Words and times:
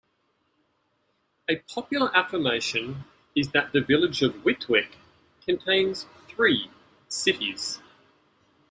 A 1.47 1.57
popular 1.57 2.09
affirmation 2.17 3.03
is 3.35 3.51
that 3.51 3.71
the 3.71 3.81
village 3.81 4.23
of 4.23 4.43
Whitwick 4.43 4.95
contains 5.45 6.07
three 6.27 6.71
'cities'. 7.07 7.79